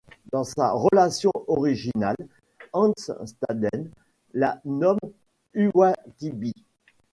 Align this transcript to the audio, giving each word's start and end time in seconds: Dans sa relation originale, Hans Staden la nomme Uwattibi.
Dans 0.31 0.43
sa 0.43 0.71
relation 0.71 1.29
originale, 1.45 2.15
Hans 2.73 2.91
Staden 3.23 3.91
la 4.33 4.59
nomme 4.65 4.97
Uwattibi. 5.53 6.55